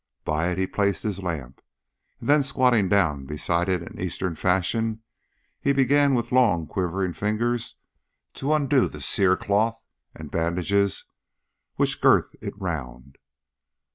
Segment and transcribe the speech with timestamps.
[0.25, 1.61] By it he placed his lamp,
[2.19, 5.03] and then squatting down beside it in Eastern fashion
[5.59, 7.75] he began with long quivering fingers
[8.33, 9.83] to undo the cerecloths
[10.15, 11.05] and bandages
[11.75, 13.19] which girt it round.